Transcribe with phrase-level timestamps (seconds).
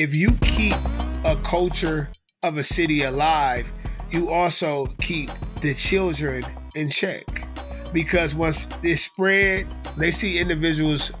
[0.00, 0.72] if you keep
[1.26, 2.08] a culture
[2.42, 3.66] of a city alive,
[4.10, 5.28] you also keep
[5.60, 6.42] the children
[6.74, 7.46] in check.
[7.92, 9.66] Because once it's spread,
[9.98, 11.12] they see individuals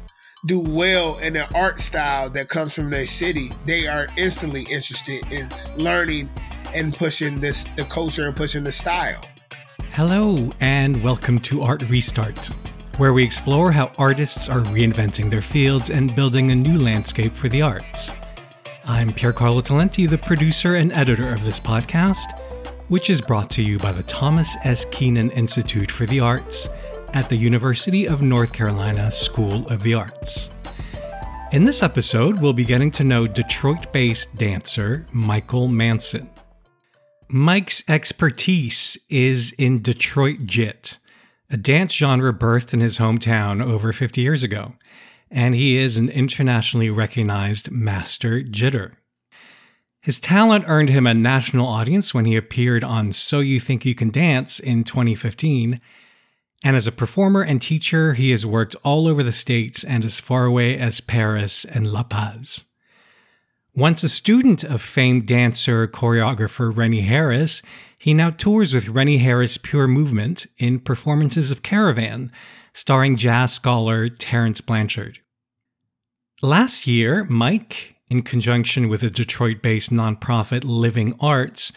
[0.46, 5.30] do well in an art style that comes from their city, they are instantly interested
[5.30, 6.30] in learning
[6.72, 9.20] and pushing this the culture and pushing the style.
[9.90, 12.46] Hello and welcome to Art Restart,
[12.96, 17.50] where we explore how artists are reinventing their fields and building a new landscape for
[17.50, 18.14] the arts.
[18.86, 22.38] I'm Piercarlo Talenti, the producer and editor of this podcast,
[22.88, 24.84] which is brought to you by the Thomas S.
[24.86, 26.68] Keenan Institute for the Arts
[27.12, 30.50] at the University of North Carolina School of the Arts.
[31.52, 36.30] In this episode, we'll be getting to know Detroit based dancer Michael Manson.
[37.28, 40.98] Mike's expertise is in Detroit Jit,
[41.50, 44.74] a dance genre birthed in his hometown over 50 years ago,
[45.30, 48.92] and he is an internationally recognized master jitter.
[50.02, 53.94] His talent earned him a national audience when he appeared on So You Think You
[53.94, 55.80] Can Dance in 2015.
[56.62, 60.18] And as a performer and teacher, he has worked all over the States and as
[60.18, 62.64] far away as Paris and La Paz.
[63.76, 67.62] Once a student of famed dancer choreographer Rennie Harris,
[67.98, 72.32] he now tours with Rennie Harris Pure Movement in performances of Caravan,
[72.72, 75.18] starring jazz scholar Terence Blanchard.
[76.42, 81.72] Last year, Mike, in conjunction with the Detroit based nonprofit Living Arts,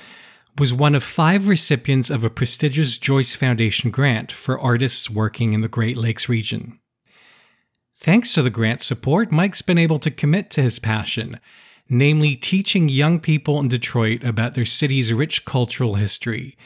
[0.58, 5.61] was one of five recipients of a prestigious Joyce Foundation grant for artists working in
[5.61, 6.80] the Great Lakes region.
[7.95, 11.39] Thanks to the grant support, Mike's been able to commit to his passion
[11.89, 16.57] namely teaching young people in Detroit about their city's rich cultural history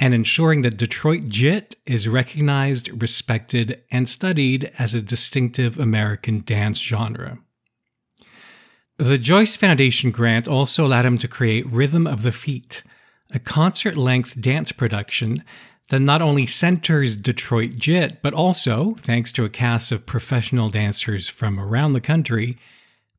[0.00, 6.80] and ensuring that Detroit JIT is recognized, respected, and studied as a distinctive American dance
[6.80, 7.38] genre.
[8.96, 12.82] The Joyce Foundation grant also allowed him to create Rhythm of the Feet,
[13.32, 15.42] a concert length dance production
[15.88, 21.28] that not only centers Detroit JIT, but also, thanks to a cast of professional dancers
[21.28, 22.56] from around the country,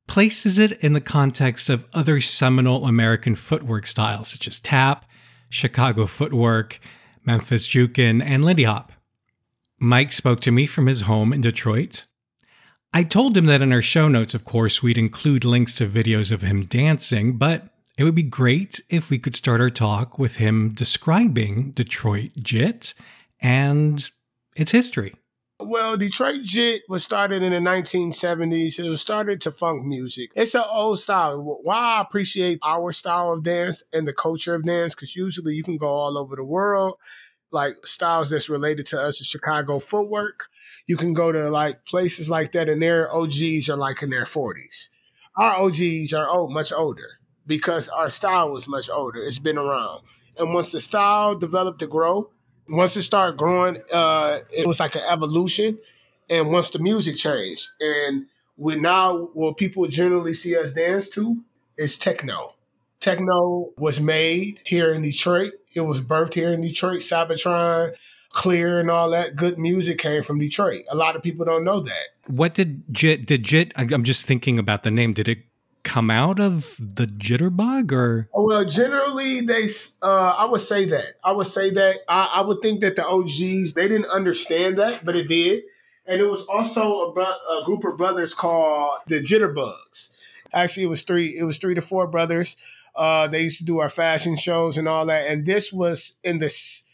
[0.07, 5.06] places it in the context of other seminal American footwork styles such as tap,
[5.50, 6.79] Chicago footwork,
[7.23, 8.91] Memphis Jookin, and Lindy Hop.
[9.79, 12.06] Mike spoke to me from his home in Detroit.
[12.94, 16.31] I told him that in our show notes, of course, we'd include links to videos
[16.31, 17.67] of him dancing, but
[17.97, 22.94] it would be great if we could start our talk with him describing Detroit JIT
[23.41, 24.09] and
[24.56, 25.13] its history.
[25.68, 28.78] Well, Detroit Jit was started in the 1970s.
[28.78, 30.31] It was started to funk music.
[30.36, 31.42] It's an old style.
[31.64, 35.64] Why I appreciate our style of dance and the culture of dance, because usually you
[35.64, 37.00] can go all over the world,
[37.52, 40.50] like styles that's related to us, in Chicago footwork.
[40.86, 44.25] You can go to like places like that, and their OGs are like in their
[44.25, 44.90] 40s.
[45.36, 49.20] Our OGs are old, much older because our style was much older.
[49.20, 50.04] It's been around.
[50.38, 52.30] And once the style developed to grow,
[52.68, 55.78] once it started growing, uh, it was like an evolution.
[56.30, 58.26] And once the music changed, and
[58.58, 61.44] we now what people generally see us dance to
[61.78, 62.56] is techno.
[63.00, 65.54] Techno was made here in Detroit.
[65.75, 67.02] It was birthed here in Detroit.
[67.02, 67.94] Cybotron,
[68.30, 70.84] Clear, and all that good music came from Detroit.
[70.90, 72.08] A lot of people don't know that.
[72.28, 73.28] What did Jit?
[73.28, 73.72] Did Jit?
[73.75, 75.14] I'm just thinking about the name.
[75.14, 75.40] Did it
[75.85, 78.28] come out of the jitterbug or?
[78.34, 79.69] Well generally they
[80.01, 81.13] uh i would say that.
[81.23, 82.00] I would say that.
[82.09, 85.63] I, I, would think that the og's they didn't understand that but it did.
[86.07, 90.12] And it was also a, a group of brothers called the jitterbugs.
[90.51, 92.57] Actually it was three it was three to four brothers.
[92.95, 95.28] Uh they used to do our fashion shows and all that.
[95.28, 96.85] And this was in this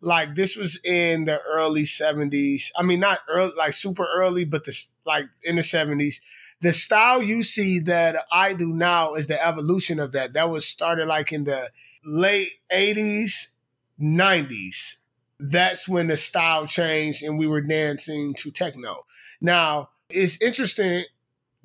[0.00, 4.64] like this was in the early 70s i mean not early like super early but
[4.64, 6.20] this like in the 70s
[6.60, 10.32] the style you see that I do now is the evolution of that.
[10.32, 11.70] That was started like in the
[12.04, 13.48] late 80s,
[14.00, 14.96] 90s.
[15.38, 19.04] That's when the style changed and we were dancing to techno.
[19.40, 21.04] Now, it's interesting.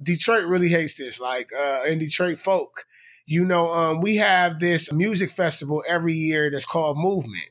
[0.02, 1.20] Detroit really hates this.
[1.20, 2.86] Like uh, in Detroit folk,
[3.26, 7.50] you know, um, we have this music festival every year that's called Movement.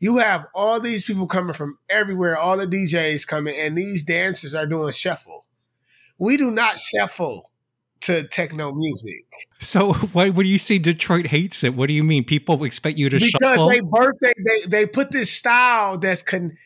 [0.00, 4.54] You have all these people coming from everywhere, all the DJs coming, and these dancers
[4.54, 5.44] are doing shuffle
[6.20, 7.50] we do not shuffle
[8.02, 9.24] to techno music.
[9.58, 12.24] So why when you say Detroit hates it, what do you mean?
[12.24, 13.68] People expect you to because shuffle?
[13.68, 16.56] Because they birthday they they put this style that's con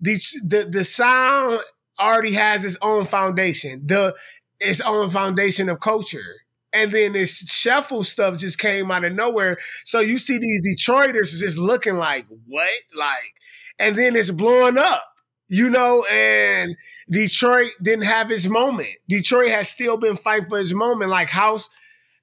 [0.00, 1.60] the the the sound
[1.98, 4.14] already has its own foundation, the
[4.60, 6.42] its own foundation of culture.
[6.72, 9.58] And then this shuffle stuff just came out of nowhere.
[9.84, 12.68] So you see these Detroiters just looking like, what?
[12.96, 13.32] Like,
[13.78, 15.13] and then it's blowing up
[15.54, 16.76] you know, and
[17.08, 18.88] Detroit didn't have its moment.
[19.08, 21.10] Detroit has still been fighting for its moment.
[21.10, 21.70] Like House,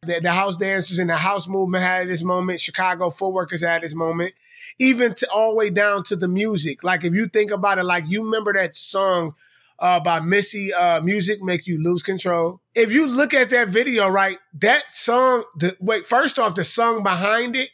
[0.04, 2.60] The, the house dancers and the house movement had this moment.
[2.60, 4.34] Chicago footworkers had this moment.
[4.80, 6.84] Even to all the way down to the music.
[6.84, 9.36] Like if you think about it, like you remember that song
[9.80, 12.62] uh, by Missy uh, Music Make You Lose Control.
[12.76, 17.04] If you look at that video, right, that song, the, wait, first off, the song
[17.04, 17.70] behind it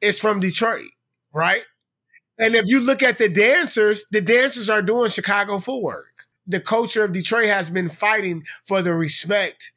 [0.00, 0.90] is from Detroit,
[1.32, 1.64] right?
[2.38, 6.26] And if you look at the dancers, the dancers are doing Chicago footwork.
[6.46, 9.72] The culture of Detroit has been fighting for the respect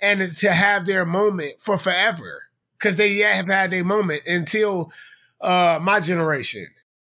[0.00, 2.44] and to have their moment for forever
[2.78, 4.92] because they have had their moment until
[5.40, 6.66] uh, my generation.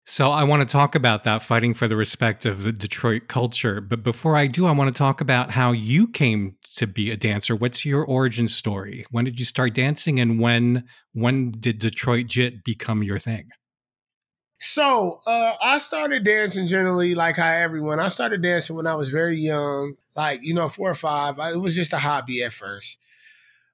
[0.06, 3.80] So I want to talk about that fighting for the respect of the Detroit culture.
[3.80, 7.16] But before I do, I want to talk about how you came to be a
[7.16, 7.56] dancer.
[7.56, 9.06] What's your origin story?
[9.12, 13.50] When did you start dancing and when when did Detroit Jit become your thing?
[14.65, 18.00] So uh, I started dancing generally like how everyone.
[18.00, 21.38] I started dancing when I was very young, like you know, four or five.
[21.38, 22.98] I, it was just a hobby at first.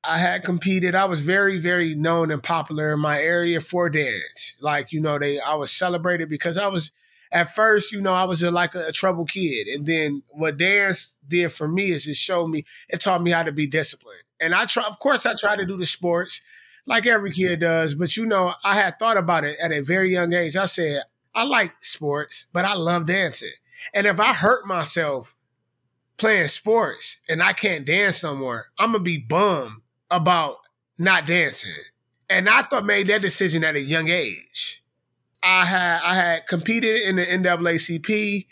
[0.04, 0.96] I had competed.
[0.96, 4.56] I was very, very known and popular in my area for dance.
[4.62, 6.92] Like, you know, they I was celebrated because I was
[7.32, 9.68] at first, you know, I was a, like a, a trouble kid.
[9.68, 13.44] And then what dance did for me is it showed me, it taught me how
[13.44, 14.24] to be disciplined.
[14.40, 16.42] And I try, of course, I try to do the sports
[16.90, 17.94] like every kid does.
[17.94, 20.58] But, you know, I had thought about it at a very young age.
[20.58, 21.04] I said,
[21.34, 23.52] I like sports, but I love dancing.
[23.94, 25.36] And if I hurt myself
[26.18, 30.58] playing sports and I can't dance somewhere, I'm to be bummed about
[30.98, 31.72] not dancing.
[32.28, 34.84] And I thought made that decision at a young age.
[35.42, 38.48] I had I had competed in the NAACP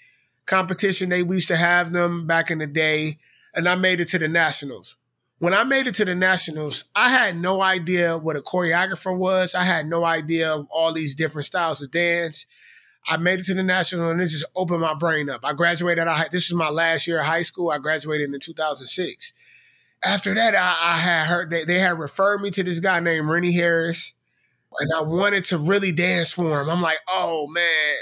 [0.46, 1.10] competition.
[1.10, 3.18] They used to have them back in the day,
[3.54, 4.96] and I made it to the nationals.
[5.40, 9.54] When I made it to the nationals, I had no idea what a choreographer was.
[9.54, 12.48] I had no idea of all these different styles of dance.
[13.08, 15.42] I made it to the national, and it just opened my brain up.
[15.44, 16.08] I graduated.
[16.08, 17.70] I, this was my last year of high school.
[17.70, 19.34] I graduated in 2006
[20.04, 23.28] after that, I, I had heard that they had referred me to this guy named
[23.28, 24.14] Rennie Harris,
[24.80, 26.70] and I wanted to really dance for him.
[26.70, 27.98] I'm like, oh man.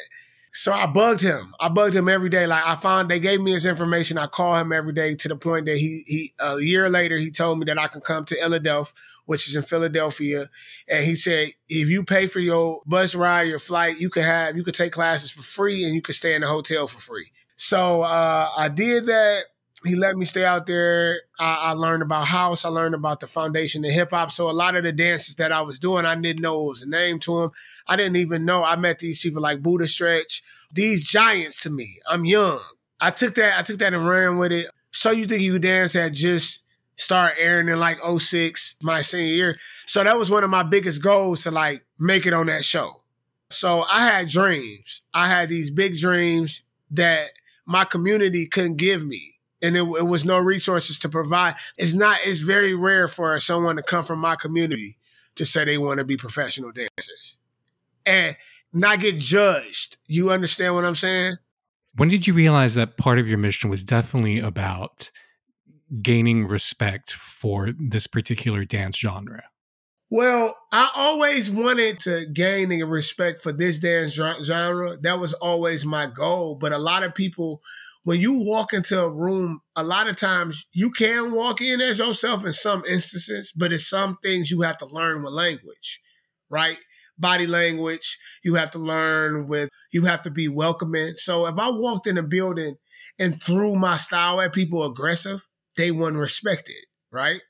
[0.58, 1.54] So I bugged him.
[1.60, 2.48] I bugged him every day.
[2.48, 4.18] Like I found they gave me his information.
[4.18, 7.30] I call him every day to the point that he he a year later he
[7.30, 8.94] told me that I can come to Philadelphia,
[9.26, 10.50] which is in Philadelphia,
[10.88, 14.56] and he said if you pay for your bus ride, your flight, you can have
[14.56, 17.32] you could take classes for free and you could stay in the hotel for free.
[17.58, 19.44] So uh, I did that
[19.86, 21.22] he let me stay out there.
[21.40, 22.66] I, I, learned about house.
[22.66, 24.32] I learned about the foundation of hip hop.
[24.32, 26.82] So a lot of the dances that I was doing, I didn't know it was
[26.82, 27.52] a name to them.
[27.88, 28.64] I didn't even know.
[28.64, 32.00] I met these people like Buddha Stretch, these giants to me.
[32.08, 32.62] I'm young.
[33.00, 33.60] I took that.
[33.60, 34.68] I took that and ran with it.
[34.92, 36.64] So you think you dance had just
[36.96, 39.58] started airing in like 06, my senior year.
[39.86, 43.02] So that was one of my biggest goals to like make it on that show.
[43.50, 45.02] So I had dreams.
[45.14, 47.32] I had these big dreams that
[47.66, 49.35] my community couldn't give me
[49.66, 51.56] and it, it, was no resources to provide.
[51.78, 52.20] It's not.
[52.24, 54.98] It's very rare for someone to come from my community
[55.36, 57.38] to say they want to be professional dancers
[58.06, 58.38] and
[58.72, 59.98] not get judged.
[60.08, 61.38] You understand what I'm saying?
[61.96, 65.12] When did you realize that part of your mission was definitely about
[66.02, 69.44] gaining respect for this particular dance genre?
[70.10, 74.98] Well, I always wanted to gain a respect for this dance genre.
[74.98, 76.56] That was always my goal.
[76.56, 77.62] But a lot of people
[78.06, 81.98] when you walk into a room, a lot of times you can walk in as
[81.98, 86.02] yourself in some instances, but it's some things you have to learn with language,
[86.48, 86.78] right?
[87.18, 91.14] Body language, you have to learn with, you have to be welcoming.
[91.18, 92.76] So if I walked in a building
[93.18, 97.42] and threw my style at people aggressive, they wouldn't respect it, right?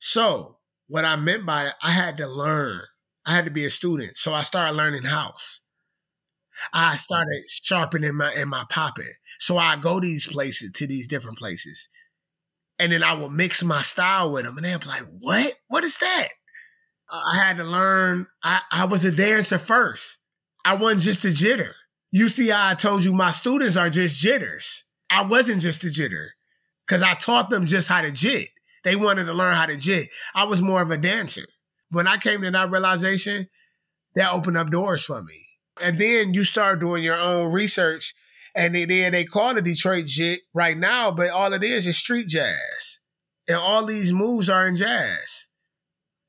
[0.00, 2.80] So what I meant by it, I had to learn.
[3.24, 4.16] I had to be a student.
[4.16, 5.60] So I started learning house.
[6.72, 9.12] I started sharpening my in my popping.
[9.38, 11.88] So I go these places to these different places.
[12.78, 14.56] And then I will mix my style with them.
[14.56, 15.54] And they'll be like, what?
[15.68, 16.28] What is that?
[17.10, 18.26] I had to learn.
[18.42, 20.18] I, I was a dancer first.
[20.64, 21.72] I wasn't just a jitter.
[22.10, 24.84] You see I told you my students are just jitters.
[25.10, 26.28] I wasn't just a jitter
[26.86, 28.48] because I taught them just how to jit.
[28.84, 30.08] They wanted to learn how to jit.
[30.34, 31.46] I was more of a dancer.
[31.90, 33.48] When I came to that realization,
[34.16, 35.46] that opened up doors for me.
[35.82, 38.14] And then you start doing your own research.
[38.54, 42.28] And then they call it Detroit Jit right now, but all it is is street
[42.28, 43.00] jazz.
[43.46, 45.48] And all these moves are in jazz.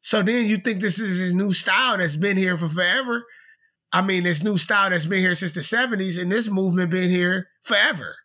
[0.02, 3.26] So then you think this is this new style that's been here for forever.
[3.92, 7.10] I mean, this new style that's been here since the 70s, and this movement been
[7.10, 8.16] here forever.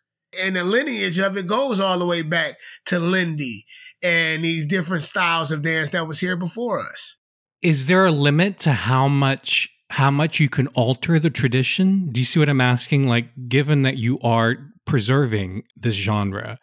[0.41, 3.65] And the lineage of it goes all the way back to Lindy
[4.01, 7.17] and these different styles of dance that was here before us.
[7.61, 12.09] Is there a limit to how much how much you can alter the tradition.
[12.11, 13.07] Do you see what I'm asking?
[13.07, 16.59] Like, given that you are preserving this genre,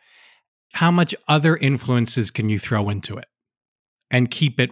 [0.73, 3.27] how much other influences can you throw into it?
[4.11, 4.71] and keep it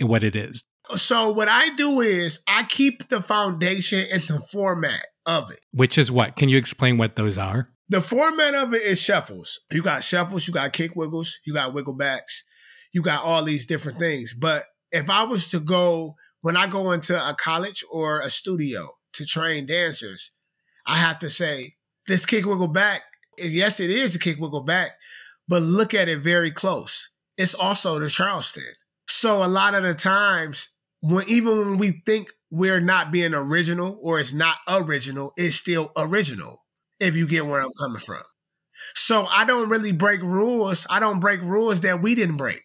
[0.00, 0.64] what it is?
[0.96, 5.60] So what I do is I keep the foundation and the format of it.
[5.72, 6.36] Which is what?
[6.36, 7.68] Can you explain what those are?
[7.88, 9.60] The format of it is shuffles.
[9.70, 12.44] You got shuffles, you got kick wiggles, you got wiggle backs,
[12.94, 14.32] you got all these different things.
[14.34, 18.94] But if I was to go when I go into a college or a studio
[19.14, 20.32] to train dancers,
[20.86, 21.74] I have to say
[22.06, 23.02] this kick wiggle back.
[23.38, 24.92] Yes, it is a kick wiggle back,
[25.48, 27.10] but look at it very close.
[27.36, 28.64] It's also the Charleston.
[29.08, 30.68] So a lot of the times,
[31.00, 35.90] when even when we think we're not being original or it's not original, it's still
[35.96, 36.58] original.
[36.98, 38.22] If you get where I'm coming from.
[38.94, 40.86] So I don't really break rules.
[40.90, 42.62] I don't break rules that we didn't break.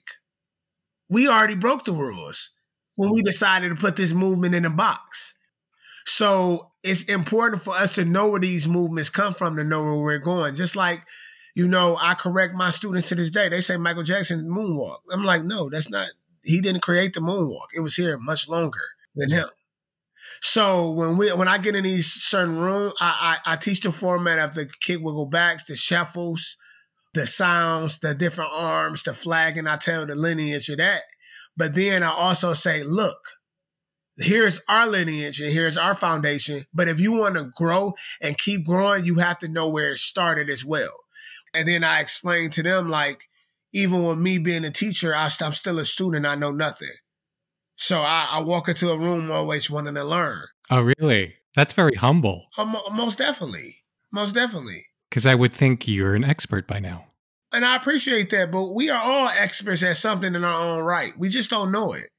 [1.10, 2.52] We already broke the rules
[2.96, 5.34] when we decided to put this movement in a box.
[6.06, 9.96] So it's important for us to know where these movements come from to know where
[9.96, 10.56] we're going.
[10.56, 11.02] Just like,
[11.56, 13.50] you know, I correct my students to this day.
[13.50, 14.98] They say Michael Jackson moonwalk.
[15.12, 16.10] I'm like, no, that's not.
[16.44, 17.68] He didn't create the moonwalk.
[17.76, 18.82] It was here much longer
[19.16, 19.48] than him.
[20.42, 23.92] So when we when I get in these certain rooms, I, I, I teach the
[23.92, 26.58] format of the kick wiggle backs, the shuffles,
[27.14, 29.66] the sounds, the different arms, the flagging.
[29.66, 31.04] I tell the lineage of that.
[31.58, 33.18] But then I also say, look,
[34.18, 36.66] here's our lineage and here's our foundation.
[36.74, 40.00] But if you want to grow and keep growing, you have to know where it
[40.00, 40.94] started as well.
[41.54, 43.22] And then I explain to them, like,
[43.74, 46.26] even with me being a teacher, I, am still a student.
[46.26, 46.94] I know nothing.
[47.78, 50.44] So I, I, walk into a room always wanting to learn.
[50.70, 51.36] Oh, really?
[51.56, 52.46] That's very humble.
[52.58, 53.84] Um, most definitely.
[54.12, 54.86] Most definitely.
[55.10, 57.08] Because I would think you're an expert by now.
[57.56, 61.18] And I appreciate that, but we are all experts at something in our own right.
[61.18, 62.10] We just don't know it.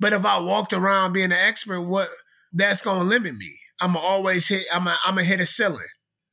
[0.00, 2.10] But if I walked around being an expert, what
[2.52, 3.52] that's gonna limit me.
[3.80, 4.64] I'm gonna always hit.
[4.72, 5.78] I'm gonna, I'm gonna hit a ceiling.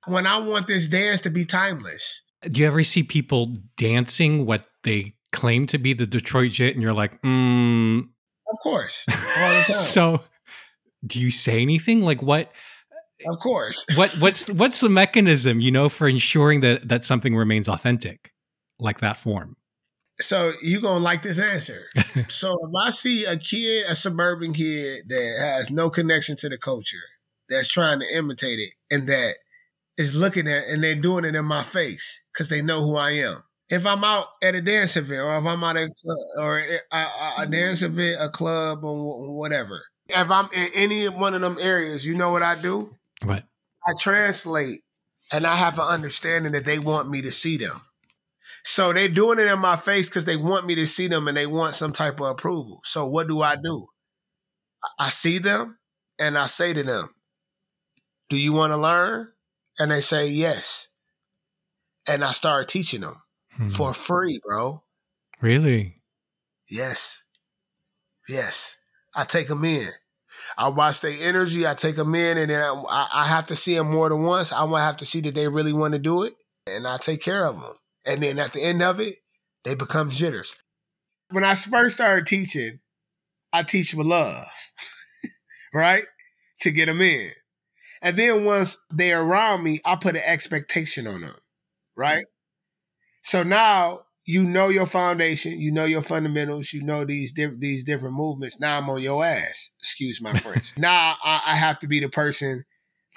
[0.08, 2.24] When I want this dance to be timeless.
[2.50, 6.82] Do you ever see people dancing what they claim to be the Detroit Jit, and
[6.82, 8.00] you're like, mm.
[8.02, 9.78] Of course, all the time.
[9.78, 10.24] so,
[11.06, 12.52] do you say anything like what?
[13.28, 13.86] Of course.
[13.96, 18.32] what what's what's the mechanism you know for ensuring that that something remains authentic,
[18.80, 19.56] like that form?
[20.22, 21.88] So you gonna like this answer.
[22.28, 26.58] so if I see a kid, a suburban kid that has no connection to the
[26.58, 26.98] culture,
[27.50, 29.36] that's trying to imitate it, and that
[29.98, 33.12] is looking at and they're doing it in my face because they know who I
[33.12, 33.44] am.
[33.70, 36.64] If I'm out at a dance event, or if I'm out at a, or a,
[36.64, 37.52] a, a mm-hmm.
[37.52, 42.16] dance event, a club, or whatever, if I'm in any one of them areas, you
[42.16, 42.96] know what I do?
[43.24, 43.44] What?
[43.88, 44.82] I translate,
[45.32, 47.82] and I have an understanding that they want me to see them.
[48.64, 51.38] So they're doing it in my face because they want me to see them and
[51.38, 52.82] they want some type of approval.
[52.84, 53.88] So what do I do?
[54.98, 55.78] I see them
[56.18, 57.10] and I say to them,
[58.30, 59.30] Do you want to learn?
[59.78, 60.90] And they say yes.
[62.08, 63.68] And I start teaching them hmm.
[63.70, 64.84] for free, bro.
[65.42, 66.02] Really?
[66.70, 67.24] Yes.
[68.28, 68.78] Yes.
[69.16, 69.90] I take them in.
[70.58, 71.66] I watch their energy.
[71.68, 74.52] I take them in, and then I, I have to see them more than once.
[74.52, 76.34] I want to have to see that they really want to do it,
[76.68, 77.74] and I take care of them.
[78.06, 79.18] And then at the end of it,
[79.64, 80.56] they become jitters.
[81.32, 82.80] When I first started teaching,
[83.54, 84.46] I teach with love,
[85.74, 86.06] right?
[86.62, 87.32] To get them in.
[88.02, 91.36] And then once they're around me, I put an expectation on them,
[91.96, 92.26] right?
[93.22, 97.84] So now you know your foundation, you know your fundamentals, you know these di- these
[97.84, 98.60] different movements.
[98.60, 99.72] Now I'm on your ass.
[99.80, 100.74] Excuse my French.
[100.78, 102.64] now I, I have to be the person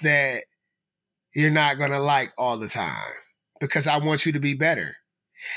[0.02, 0.42] that
[1.34, 3.12] you're not gonna like all the time
[3.62, 4.96] because I want you to be better.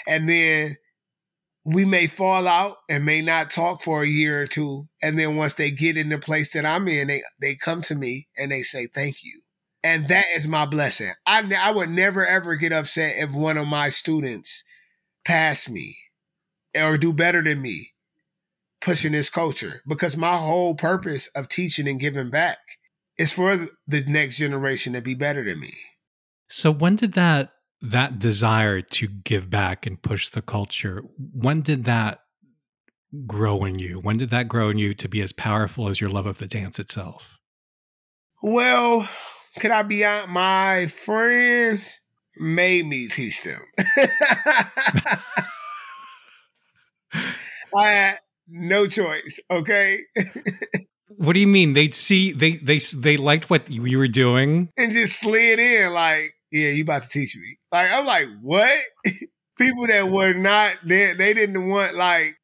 [0.07, 0.77] And then
[1.65, 4.87] we may fall out and may not talk for a year or two.
[5.01, 7.95] And then once they get in the place that I'm in, they, they come to
[7.95, 9.41] me and they say, thank you.
[9.83, 11.13] And that is my blessing.
[11.25, 14.63] I, I would never ever get upset if one of my students
[15.25, 15.97] passed me
[16.79, 17.93] or do better than me
[18.81, 22.59] pushing this culture because my whole purpose of teaching and giving back
[23.17, 25.73] is for the next generation to be better than me.
[26.47, 31.85] So when did that that desire to give back and push the culture, when did
[31.85, 32.19] that
[33.27, 33.99] grow in you?
[33.99, 36.47] When did that grow in you to be as powerful as your love of the
[36.47, 37.37] dance itself?
[38.41, 39.07] Well,
[39.59, 40.29] could I be out?
[40.29, 42.01] My friends
[42.37, 43.61] made me teach them.
[47.77, 49.39] I had no choice.
[49.49, 49.99] Okay.
[51.07, 51.73] what do you mean?
[51.73, 56.34] They'd see they they they liked what you were doing and just slid in like,
[56.51, 57.57] yeah, you about to teach me.
[57.71, 58.77] Like I'm like, what?
[59.57, 62.35] People that were not they they didn't want like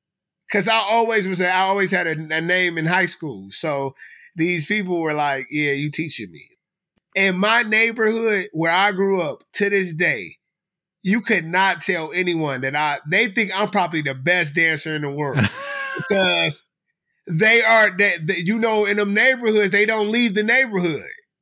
[0.48, 3.48] because I always was I always had a, a, name in high school.
[3.51, 3.96] So
[4.36, 6.48] these people were like, yeah, you teaching me.
[7.15, 10.38] In my neighborhood where I grew up to this day,
[11.03, 15.01] you could not tell anyone that I they think I'm probably the best dancer in
[15.01, 15.50] the world.
[15.98, 16.67] because
[17.27, 21.01] they are that they, you know in them neighborhoods they don't leave the neighborhood.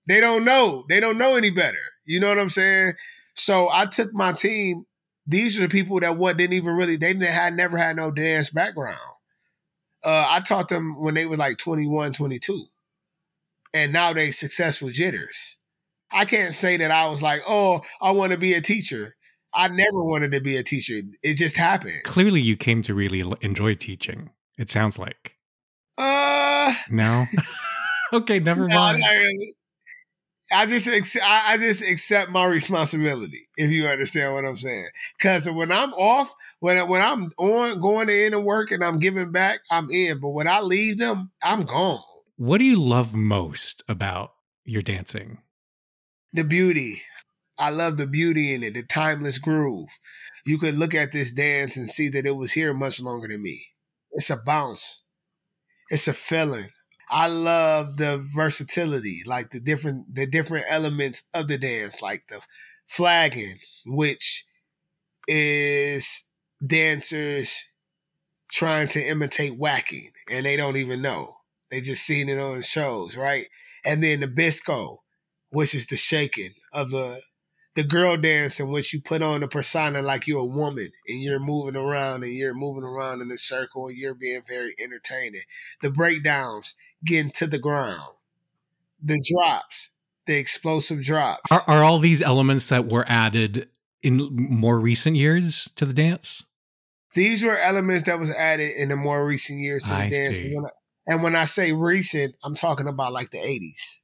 [0.09, 0.85] They don't know.
[0.89, 1.77] They don't know any better.
[2.03, 2.93] You know what I'm saying?
[3.35, 4.85] So I took my team.
[5.27, 8.49] These are the people that what didn't even really they had never had no dance
[8.49, 8.97] background.
[10.03, 12.65] Uh, I taught them when they were like 21, 22.
[13.71, 15.57] And now they successful jitters.
[16.11, 19.15] I can't say that I was like, oh, I want to be a teacher.
[19.53, 21.01] I never wanted to be a teacher.
[21.21, 22.01] It just happened.
[22.03, 24.31] Clearly, you came to really enjoy teaching.
[24.57, 25.35] It sounds like.
[25.99, 27.25] Uh, no.
[28.13, 29.03] okay, never no, mind.
[29.07, 29.55] Really.
[30.51, 30.87] I just
[31.21, 33.47] I just accept my responsibility.
[33.57, 38.07] If you understand what I'm saying, because when I'm off, when when I'm on going
[38.07, 40.19] to in and work and I'm giving back, I'm in.
[40.19, 42.01] But when I leave them, I'm gone.
[42.37, 45.39] What do you love most about your dancing?
[46.33, 47.01] The beauty.
[47.57, 49.89] I love the beauty in it, the timeless groove.
[50.45, 53.41] You could look at this dance and see that it was here much longer than
[53.41, 53.67] me.
[54.11, 55.03] It's a bounce.
[55.89, 56.69] It's a feeling.
[57.09, 62.41] I love the versatility, like the different the different elements of the dance, like the
[62.87, 64.45] flagging, which
[65.27, 66.23] is
[66.65, 67.65] dancers
[68.51, 71.37] trying to imitate waacking and they don't even know.
[71.71, 73.47] They just seen it on shows, right?
[73.85, 75.03] And then the bisco,
[75.51, 77.21] which is the shaking of the
[77.79, 81.21] the girl dance in which you put on a persona like you're a woman and
[81.21, 85.43] you're moving around and you're moving around in a circle and you're being very entertaining.
[85.81, 88.15] The breakdowns getting to the ground,
[89.01, 89.91] the drops,
[90.27, 91.49] the explosive drops.
[91.49, 93.69] Are, are all these elements that were added
[94.03, 96.43] in more recent years to the dance?
[97.13, 100.41] These were elements that was added in the more recent years to the I dance.
[100.41, 100.69] And when, I,
[101.07, 103.99] and when I say recent, I'm talking about like the 80s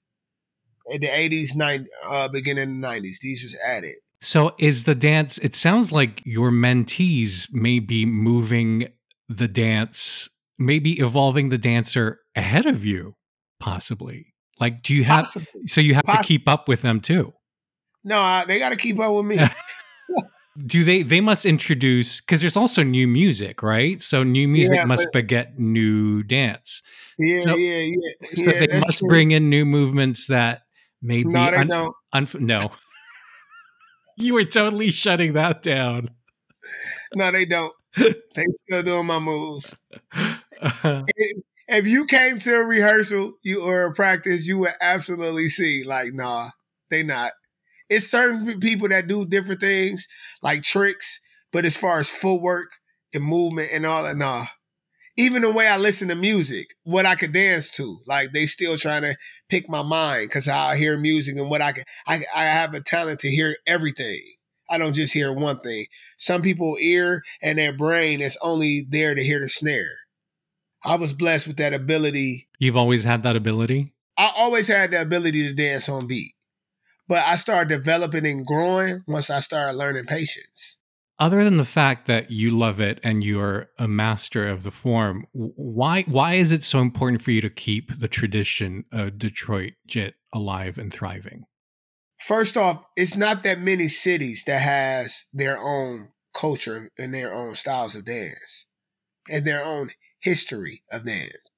[0.88, 3.20] in the 80s, 90, uh, beginning the 90s.
[3.20, 3.96] These was added.
[4.22, 8.88] So is the dance, it sounds like your mentees may be moving
[9.30, 13.16] the dance, maybe evolving the dancer ahead of you,
[13.60, 14.33] possibly.
[14.60, 15.68] Like, do you have, possibly.
[15.68, 16.24] so you have possibly.
[16.24, 17.33] to keep up with them too?
[18.03, 19.40] No, I, they got to keep up with me.
[20.66, 24.01] do they, they must introduce, because there's also new music, right?
[24.01, 26.81] So new music yeah, must but, beget new dance.
[27.18, 28.29] Yeah, so, yeah, yeah.
[28.33, 29.07] So yeah, they must true.
[29.07, 30.65] bring in new movements that
[31.05, 31.96] maybe no, they un- don't.
[32.13, 32.72] Un- no.
[34.18, 36.09] you were totally shutting that down.
[37.13, 37.74] No, they don't.
[37.96, 39.75] they still doing my moves.
[40.61, 41.03] Uh-huh.
[41.18, 45.83] If, if you came to a rehearsal, you or a practice, you would absolutely see
[45.83, 46.51] like, nah,
[46.89, 47.33] they not.
[47.89, 50.07] It's certain people that do different things,
[50.41, 51.20] like tricks,
[51.51, 52.68] but as far as footwork
[53.13, 54.46] and movement and all that, nah,
[55.18, 58.78] even the way I listen to music, what I could dance to, like they still
[58.78, 59.16] trying to
[59.50, 61.84] pick my mind because I hear music and what I can.
[62.08, 64.22] I I have a talent to hear everything.
[64.70, 65.86] I don't just hear one thing.
[66.18, 69.92] Some people ear and their brain is only there to hear the snare.
[70.84, 72.48] I was blessed with that ability.
[72.60, 73.94] You've always had that ability.
[74.18, 76.34] I always had the ability to dance on beat,
[77.08, 80.80] but I started developing and growing once I started learning patience
[81.20, 85.28] other than the fact that you love it and you're a master of the form,
[85.32, 90.16] why why is it so important for you to keep the tradition of Detroit JIT
[90.34, 91.46] alive and thriving?
[92.20, 97.56] First off, it's not that many cities that has their own culture and their own
[97.56, 98.66] styles of dance
[99.30, 99.90] and their own
[100.22, 101.50] history of dance.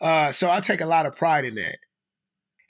[0.00, 1.78] Uh, so I take a lot of pride in that.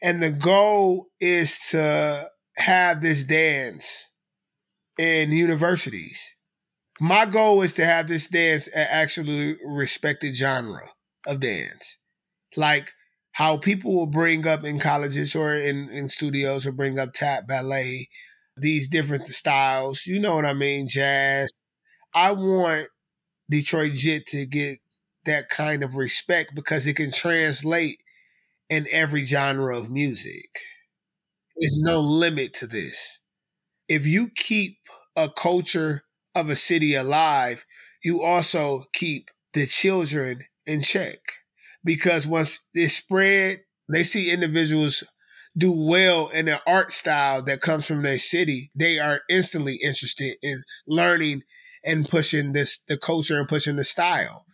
[0.03, 4.11] And the goal is to have this dance
[4.98, 6.35] in universities.
[7.00, 10.90] My goal is to have this dance an actually respected genre
[11.26, 11.98] of dance.
[12.56, 12.92] Like
[13.32, 17.46] how people will bring up in colleges or in, in studios or bring up tap,
[17.46, 18.09] ballet,
[18.56, 20.06] these different styles.
[20.06, 20.88] You know what I mean?
[20.88, 21.50] Jazz.
[22.14, 22.88] I want
[23.50, 24.78] Detroit JIT to get
[25.26, 27.98] that kind of respect because it can translate
[28.70, 30.48] in every genre of music.
[31.59, 33.20] There's no limit to this.
[33.88, 34.78] If you keep
[35.16, 37.64] a culture of a city alive,
[38.05, 41.18] you also keep the children in check.
[41.85, 45.05] Because once it's spread, they see individuals
[45.57, 50.37] do well in an art style that comes from their city, they are instantly interested
[50.42, 51.42] in learning
[51.85, 54.44] and pushing this the culture and pushing the style.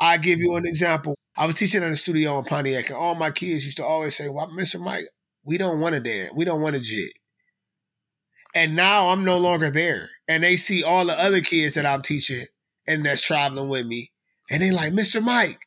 [0.00, 1.16] I give you an example.
[1.36, 4.16] I was teaching in a studio in Pontiac, and all my kids used to always
[4.16, 4.80] say, "Well, Mr.
[4.80, 5.06] Mike,
[5.44, 6.32] we don't want to dance.
[6.36, 7.12] We don't want to jig."
[8.54, 10.10] And now I'm no longer there.
[10.28, 12.46] And they see all the other kids that I'm teaching
[12.86, 14.12] and that's traveling with me.
[14.50, 15.22] And they like, Mr.
[15.22, 15.58] Mike,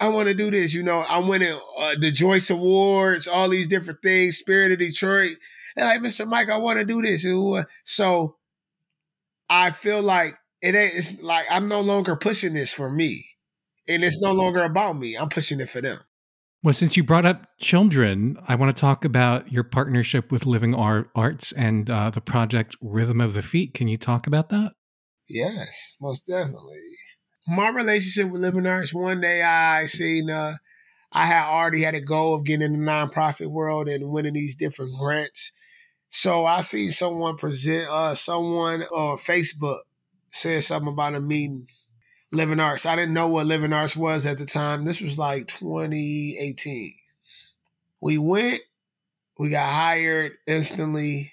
[0.00, 0.74] I want to do this.
[0.74, 5.36] You know, I'm winning uh, the Joyce Awards, all these different things, Spirit of Detroit.
[5.76, 6.26] They're like, Mr.
[6.26, 7.26] Mike, I want to do this.
[7.84, 8.36] So
[9.48, 13.26] I feel like it ain't, it's like I'm no longer pushing this for me.
[13.86, 15.14] And it's no longer about me.
[15.16, 16.00] I'm pushing it for them.
[16.64, 20.74] Well, since you brought up children, I want to talk about your partnership with Living
[20.74, 23.74] Art Arts and uh, the project Rhythm of the Feet.
[23.74, 24.72] Can you talk about that?
[25.28, 26.78] Yes, most definitely.
[27.46, 30.56] My relationship with Living Arts, one day I seen, uh,
[31.12, 34.56] I had already had a goal of getting in the nonprofit world and winning these
[34.56, 35.52] different grants.
[36.08, 39.80] So I see someone present, uh, someone on Facebook
[40.30, 41.66] said something about a meeting
[42.34, 42.86] Living Arts.
[42.86, 44.84] I didn't know what Living Arts was at the time.
[44.84, 46.94] This was like 2018.
[48.00, 48.60] We went,
[49.38, 51.32] we got hired instantly.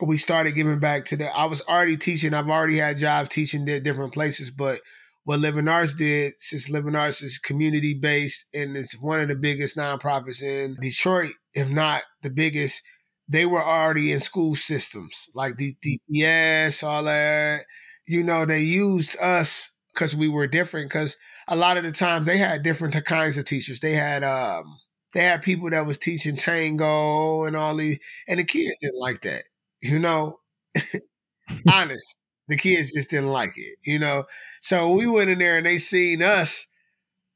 [0.00, 1.34] We started giving back to the.
[1.34, 2.34] I was already teaching.
[2.34, 4.80] I've already had jobs teaching at different places, but
[5.24, 9.36] what Living Arts did, since Living Arts is community based and it's one of the
[9.36, 12.82] biggest nonprofits in Detroit, if not the biggest,
[13.28, 17.60] they were already in school systems like the DPS, all that.
[18.06, 20.88] You know, they used us because we were different.
[20.90, 21.16] Because
[21.48, 23.80] a lot of the times they had different kinds of teachers.
[23.80, 24.78] They had um
[25.14, 29.22] they had people that was teaching tango and all these, and the kids didn't like
[29.22, 29.44] that.
[29.82, 30.38] You know,
[31.72, 32.16] honest,
[32.48, 33.76] the kids just didn't like it.
[33.82, 34.24] You know,
[34.60, 36.66] so we went in there and they seen us.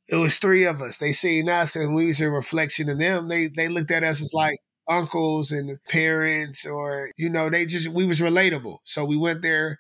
[0.09, 0.99] It was three of us.
[0.99, 3.29] They seen us, and we was a reflection of them.
[3.29, 7.89] They they looked at us as like uncles and parents, or you know, they just
[7.89, 8.79] we was relatable.
[8.85, 9.79] So we went there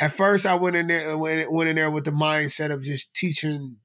[0.00, 3.14] at first I went in there went, went in there with the mindset of just
[3.14, 3.76] teaching.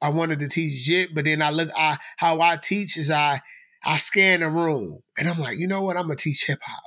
[0.00, 3.40] I wanted to teach jit, but then I look I how I teach is I
[3.84, 5.96] I scan the room and I'm like, you know what?
[5.96, 6.82] I'm gonna teach hip hop.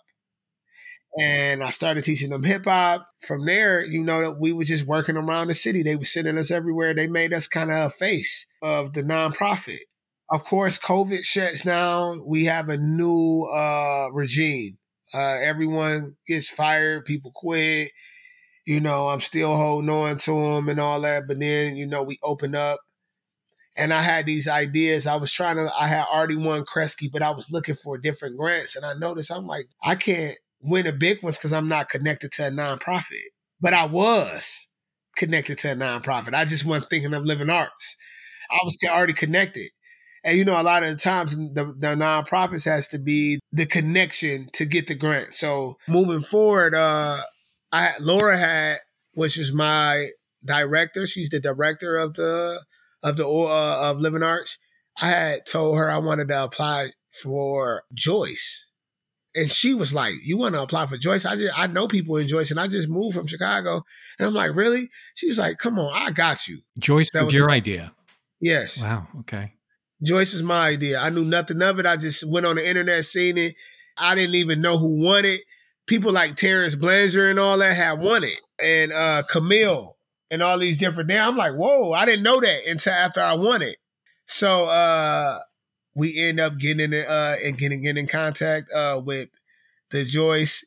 [1.17, 3.07] And I started teaching them hip hop.
[3.21, 5.81] From there, you know, we were just working around the city.
[5.81, 6.93] They were sending us everywhere.
[6.93, 9.79] They made us kind of a face of the nonprofit.
[10.29, 12.23] Of course, COVID shuts down.
[12.27, 14.77] We have a new uh, regime.
[15.13, 17.05] Uh, everyone gets fired.
[17.05, 17.91] People quit
[18.65, 21.28] you know, I'm still holding on to them and all that.
[21.28, 22.80] But then, you know, we open up
[23.75, 25.06] and I had these ideas.
[25.06, 28.38] I was trying to, I had already won Kresge, but I was looking for different
[28.38, 28.75] grants.
[28.75, 32.32] And I noticed I'm like, I can't win the big ones because I'm not connected
[32.34, 33.21] to a nonprofit.
[33.62, 34.67] But I was
[35.15, 36.34] connected to a nonprofit.
[36.34, 37.97] I just wasn't thinking of living arts.
[38.49, 39.69] I was already connected.
[40.23, 43.67] And you know, a lot of the times the, the nonprofits has to be the
[43.67, 45.36] connection to get the grant.
[45.36, 47.21] So moving forward, uh,
[47.75, 48.77] I Laura had,
[49.15, 50.11] which is my
[50.43, 51.05] director.
[51.05, 52.61] She's the director of the
[53.03, 54.57] of the uh, of Living Arts.
[55.01, 58.69] I had told her I wanted to apply for Joyce,
[59.35, 61.25] and she was like, "You want to apply for Joyce?
[61.25, 63.83] I just I know people in Joyce, and I just moved from Chicago."
[64.19, 67.35] And I'm like, "Really?" She was like, "Come on, I got you." Joyce that was
[67.35, 67.91] your my, idea.
[68.39, 68.81] Yes.
[68.81, 69.07] Wow.
[69.21, 69.51] Okay.
[70.01, 70.99] Joyce is my idea.
[70.99, 71.85] I knew nothing of it.
[71.85, 73.55] I just went on the internet, seen it.
[73.97, 75.41] I didn't even know who won it
[75.88, 79.95] people like Terence Blanchard and all that had won it, and uh, Camille
[80.32, 81.10] and all these different.
[81.10, 83.78] Now I'm like, whoa, I didn't know that until after I won it.
[84.28, 85.39] So uh,
[85.93, 89.30] we end up getting in, uh, and getting, getting in contact uh, with
[89.91, 90.65] the Joyce.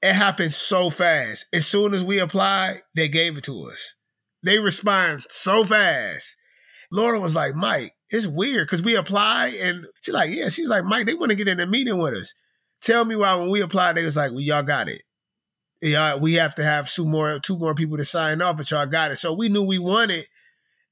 [0.00, 1.46] It happened so fast.
[1.52, 3.94] As soon as we applied, they gave it to us.
[4.42, 6.36] They respond so fast.
[6.90, 10.48] Laura was like, Mike, it's weird because we apply and she's like, yeah.
[10.48, 12.34] She's like, Mike, they want to get in a meeting with us.
[12.82, 15.02] Tell me why when we applied, they was like, well, y'all got it.
[16.20, 19.10] We have to have two more two more people to sign off, but y'all got
[19.10, 19.16] it.
[19.16, 20.28] So we knew we wanted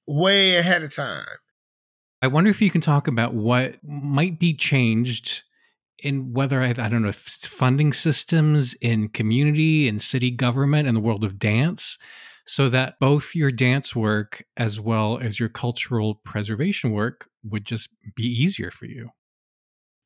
[0.06, 1.26] way ahead of time.
[2.22, 5.42] I wonder if you can talk about what might be changed
[6.02, 10.96] in whether I, I don't know if funding systems in community and city government and
[10.96, 11.98] the world of dance
[12.46, 17.94] so that both your dance work as well as your cultural preservation work would just
[18.14, 19.10] be easier for you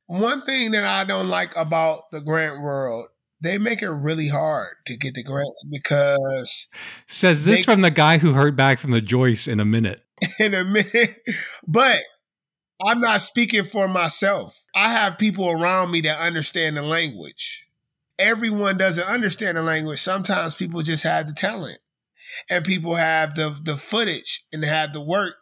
[0.07, 3.09] one thing that I don't like about the grant world,
[3.41, 6.67] they make it really hard to get the grants because
[7.07, 10.01] says this they, from the guy who heard back from the Joyce in a minute.
[10.39, 11.21] In a minute.
[11.67, 12.01] But
[12.83, 14.61] I'm not speaking for myself.
[14.75, 17.67] I have people around me that understand the language.
[18.19, 19.99] Everyone doesn't understand the language.
[19.99, 21.79] Sometimes people just have the talent.
[22.49, 25.35] And people have the the footage and have the work.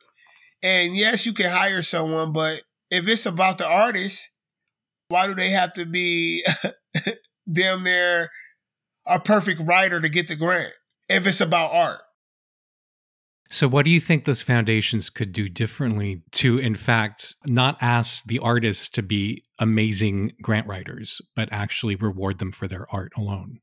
[0.63, 4.29] And yes, you can hire someone, but if it's about the artist,
[5.13, 6.45] why do they have to be
[7.53, 8.31] damn near
[9.07, 10.73] a perfect writer to get the grant
[11.09, 12.01] if it's about art?
[13.51, 18.25] So, what do you think those foundations could do differently to, in fact, not ask
[18.25, 23.61] the artists to be amazing grant writers, but actually reward them for their art alone?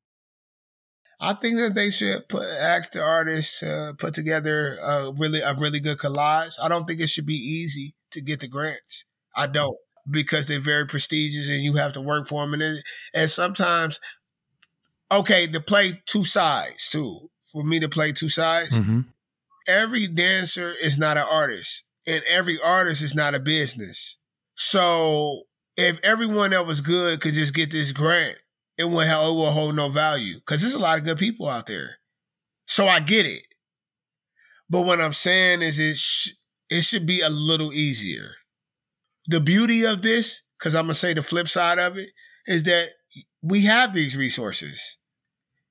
[1.19, 5.55] I think that they should put ask the artists to put together a really a
[5.55, 6.53] really good collage.
[6.61, 9.05] I don't think it should be easy to get the grants.
[9.35, 9.75] I don't
[10.09, 12.59] because they're very prestigious and you have to work for them.
[12.59, 13.99] And, and sometimes,
[15.11, 19.01] okay, to play two sides too, for me to play two sides, mm-hmm.
[19.67, 24.17] every dancer is not an artist, and every artist is not a business.
[24.55, 25.43] So
[25.77, 28.37] if everyone that was good could just get this grant,
[28.77, 31.67] it will it will hold no value because there's a lot of good people out
[31.67, 31.97] there.
[32.65, 33.43] So I get it,
[34.69, 36.31] but what I'm saying is it sh-
[36.69, 38.31] it should be a little easier.
[39.29, 42.09] The beauty of this, because I'm gonna say the flip side of it,
[42.47, 42.89] is that
[43.43, 44.97] we have these resources.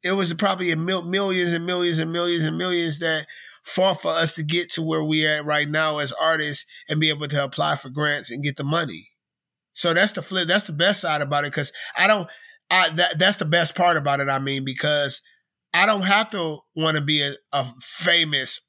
[0.05, 3.27] It was probably mil- millions and millions and millions and millions that
[3.64, 7.01] fought for us to get to where we are at right now as artists and
[7.01, 9.11] be able to apply for grants and get the money.
[9.73, 10.47] So that's the flip.
[10.47, 12.29] That's the best side about it because I don't.
[12.71, 14.29] I that that's the best part about it.
[14.29, 15.21] I mean because
[15.75, 18.61] I don't have to want to be a, a famous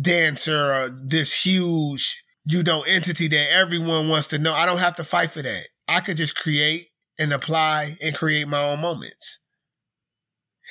[0.00, 4.52] dancer or this huge you know entity that everyone wants to know.
[4.52, 5.64] I don't have to fight for that.
[5.88, 9.40] I could just create and apply and create my own moments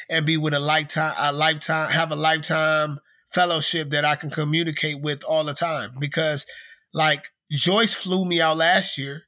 [0.10, 3.00] and be with a lifetime a lifetime have a lifetime
[3.32, 6.46] fellowship that I can communicate with all the time because
[6.94, 9.24] like Joyce flew me out last year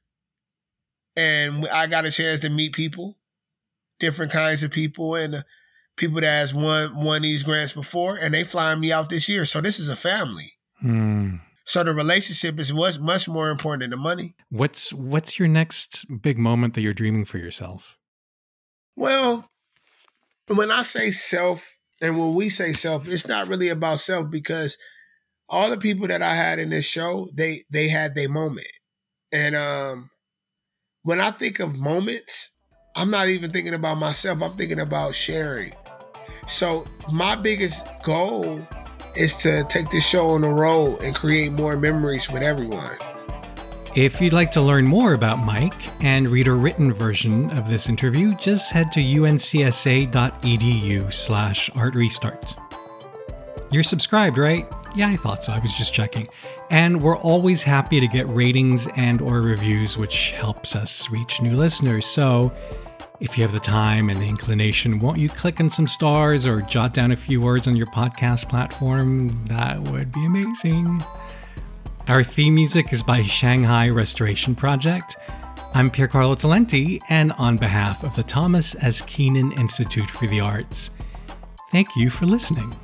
[1.16, 3.18] and I got a chance to meet people,
[4.00, 5.44] different kinds of people and
[5.96, 9.44] people that has won won these grants before and they flying me out this year.
[9.44, 10.54] So this is a family.
[10.80, 11.36] Hmm.
[11.64, 14.34] So the relationship is what's much more important than the money.
[14.50, 17.98] What's what's your next big moment that you're dreaming for yourself?
[18.96, 19.48] Well,
[20.48, 24.76] when I say self, and when we say self, it's not really about self because
[25.48, 28.72] all the people that I had in this show, they they had their moment.
[29.30, 30.10] And um
[31.04, 32.50] when I think of moments,
[32.96, 34.42] I'm not even thinking about myself.
[34.42, 35.72] I'm thinking about sharing.
[36.46, 38.66] So my biggest goal
[39.16, 42.96] is to take this show on the road and create more memories with everyone.
[43.94, 47.90] If you'd like to learn more about Mike and read a written version of this
[47.90, 50.12] interview, just head to uncsa.edu
[51.12, 52.58] slash artrestart.
[53.70, 54.66] You're subscribed, right?
[54.94, 55.52] Yeah, I thought so.
[55.52, 56.28] I was just checking.
[56.70, 61.54] And we're always happy to get ratings and or reviews, which helps us reach new
[61.54, 62.06] listeners.
[62.06, 62.52] So
[63.22, 66.60] if you have the time and the inclination, won't you click on some stars or
[66.62, 69.28] jot down a few words on your podcast platform?
[69.46, 71.02] That would be amazing.
[72.08, 75.16] Our theme music is by Shanghai Restoration Project.
[75.72, 79.02] I'm Piercarlo Talenti, and on behalf of the Thomas S.
[79.02, 80.90] Keenan Institute for the Arts,
[81.70, 82.74] thank you for listening.